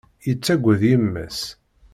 Yettaggad 0.27 0.81
yemma-s. 0.89 1.39